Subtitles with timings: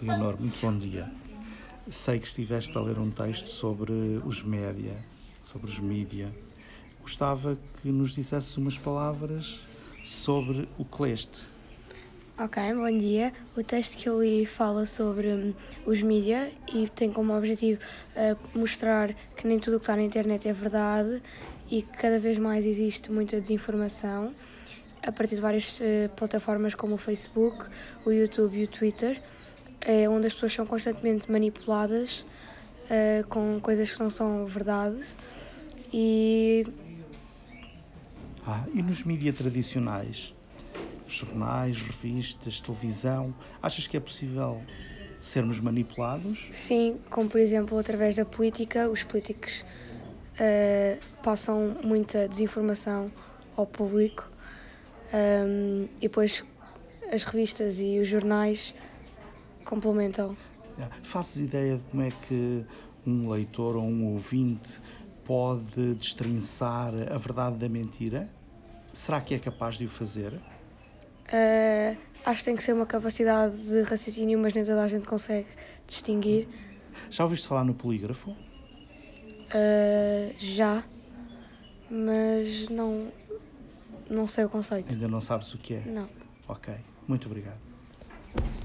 [0.00, 1.10] Leonor, muito bom dia.
[1.90, 3.92] Sei que estiveste a ler um texto sobre
[4.24, 4.94] os média,
[5.44, 6.32] sobre os mídia.
[7.02, 9.60] Gostava que nos dissesses umas palavras
[10.04, 11.46] sobre o que leste.
[12.38, 13.32] Ok, bom dia.
[13.56, 15.52] O texto que eu li fala sobre hum,
[15.84, 17.80] os mídia e tem como objetivo
[18.14, 21.20] uh, mostrar que nem tudo o que está na internet é verdade
[21.68, 24.32] e que cada vez mais existe muita desinformação
[25.04, 27.66] a partir de várias uh, plataformas como o Facebook,
[28.06, 29.20] o YouTube e o Twitter
[29.88, 32.26] é onde as pessoas são constantemente manipuladas
[32.84, 35.16] uh, com coisas que não são verdades
[35.92, 36.66] e.
[38.46, 40.34] Ah, e nos mídias tradicionais?
[41.06, 44.62] Jornais, revistas, televisão, achas que é possível
[45.22, 46.48] sermos manipulados?
[46.52, 49.64] Sim, como por exemplo através da política, os políticos
[50.34, 53.10] uh, passam muita desinformação
[53.56, 54.30] ao público
[55.14, 56.44] um, e depois
[57.10, 58.74] as revistas e os jornais
[59.68, 60.36] complementam.
[61.02, 62.64] Fazes ideia de como é que
[63.06, 64.80] um leitor ou um ouvinte
[65.24, 68.28] pode destrinçar a verdade da mentira?
[68.92, 70.32] Será que é capaz de o fazer?
[70.32, 75.06] Uh, acho que tem que ser uma capacidade de raciocínio, mas nem toda a gente
[75.06, 75.48] consegue
[75.86, 76.48] distinguir.
[77.10, 78.30] Já ouviste falar no polígrafo?
[78.30, 80.84] Uh, já,
[81.90, 83.12] mas não,
[84.08, 84.92] não sei o conceito.
[84.92, 85.82] Ainda não sabes o que é?
[85.84, 86.08] Não.
[86.48, 86.74] Ok,
[87.06, 87.58] muito obrigado.